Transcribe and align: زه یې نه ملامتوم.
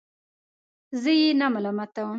زه 1.01 1.11
یې 1.19 1.29
نه 1.39 1.47
ملامتوم. 1.53 2.09